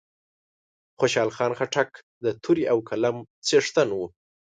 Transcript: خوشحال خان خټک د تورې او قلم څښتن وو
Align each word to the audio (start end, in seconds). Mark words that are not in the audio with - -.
خوشحال 0.99 1.29
خان 1.35 1.51
خټک 1.59 1.89
د 2.23 2.25
تورې 2.43 2.63
او 2.71 2.77
قلم 2.89 3.17
څښتن 3.47 3.89
وو 3.93 4.07